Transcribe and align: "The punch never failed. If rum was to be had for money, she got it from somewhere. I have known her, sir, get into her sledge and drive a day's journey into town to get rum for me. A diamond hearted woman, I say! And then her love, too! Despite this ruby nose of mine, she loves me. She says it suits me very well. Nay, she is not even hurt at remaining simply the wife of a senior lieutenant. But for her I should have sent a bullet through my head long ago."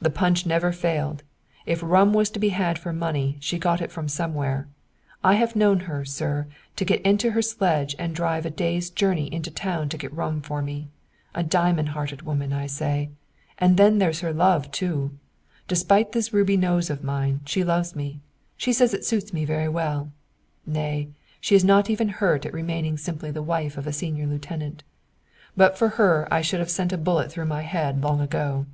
"The 0.00 0.10
punch 0.10 0.44
never 0.44 0.72
failed. 0.72 1.22
If 1.66 1.84
rum 1.84 2.12
was 2.12 2.30
to 2.30 2.40
be 2.40 2.48
had 2.48 2.80
for 2.80 2.92
money, 2.92 3.36
she 3.38 3.60
got 3.60 3.80
it 3.80 3.92
from 3.92 4.08
somewhere. 4.08 4.66
I 5.22 5.34
have 5.34 5.54
known 5.54 5.78
her, 5.86 6.04
sir, 6.04 6.48
get 6.74 7.00
into 7.02 7.30
her 7.30 7.42
sledge 7.42 7.94
and 7.96 8.12
drive 8.12 8.44
a 8.44 8.50
day's 8.50 8.90
journey 8.90 9.32
into 9.32 9.52
town 9.52 9.88
to 9.90 9.96
get 9.96 10.12
rum 10.12 10.40
for 10.42 10.62
me. 10.62 10.88
A 11.32 11.44
diamond 11.44 11.90
hearted 11.90 12.22
woman, 12.22 12.52
I 12.52 12.66
say! 12.66 13.10
And 13.56 13.76
then 13.76 14.00
her 14.00 14.32
love, 14.32 14.68
too! 14.72 15.12
Despite 15.68 16.10
this 16.10 16.32
ruby 16.32 16.56
nose 16.56 16.90
of 16.90 17.04
mine, 17.04 17.40
she 17.46 17.62
loves 17.62 17.94
me. 17.94 18.18
She 18.56 18.72
says 18.72 18.92
it 18.92 19.04
suits 19.04 19.32
me 19.32 19.44
very 19.44 19.68
well. 19.68 20.10
Nay, 20.66 21.10
she 21.40 21.54
is 21.54 21.62
not 21.62 21.88
even 21.88 22.08
hurt 22.08 22.44
at 22.44 22.52
remaining 22.52 22.98
simply 22.98 23.30
the 23.30 23.44
wife 23.44 23.78
of 23.78 23.86
a 23.86 23.92
senior 23.92 24.26
lieutenant. 24.26 24.82
But 25.56 25.78
for 25.78 25.90
her 25.90 26.26
I 26.32 26.40
should 26.40 26.58
have 26.58 26.68
sent 26.68 26.92
a 26.92 26.98
bullet 26.98 27.30
through 27.30 27.46
my 27.46 27.62
head 27.62 28.02
long 28.02 28.20
ago." 28.20 28.66